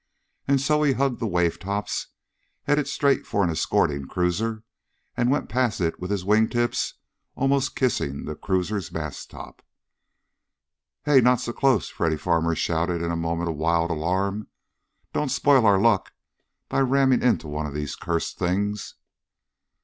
[0.47, 2.07] And so he hugged the wave tops,
[2.63, 4.63] headed straight for an escorting cruiser,
[5.15, 6.95] and went past it with his wingtips
[7.35, 9.61] almost kissing the cruiser's mast top.
[11.03, 14.47] "Hey, not so close!" Freddy Farmer shouted in a moment of wild alarm.
[15.13, 16.11] "Don't spoil our luck
[16.67, 18.95] by ramming into one of these cursed things!"